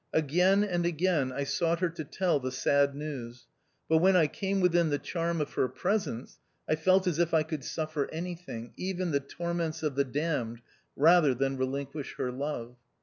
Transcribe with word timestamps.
Again, 0.13 0.63
and 0.63 0.83
again 0.83 1.31
I 1.31 1.43
sought 1.43 1.79
her 1.79 1.89
to 1.91 2.03
tell 2.03 2.39
the 2.39 2.51
sad 2.51 2.95
news, 2.95 3.45
but 3.87 3.99
when 3.99 4.15
I 4.15 4.25
came 4.25 4.59
within 4.59 4.89
the 4.89 4.97
charm 4.97 5.39
of 5.39 5.53
her 5.53 5.67
presence, 5.67 6.39
I 6.67 6.73
felt 6.75 7.05
as 7.05 7.19
if 7.19 7.35
I 7.35 7.43
could 7.43 7.63
suffer 7.63 8.09
anything, 8.11 8.73
even 8.77 9.11
the 9.11 9.19
torments 9.19 9.83
of 9.83 9.93
the 9.93 10.03
damned, 10.03 10.63
rather 10.95 11.35
than 11.35 11.55
relinquish 11.55 12.15
her 12.15 12.31
love. 12.31 12.77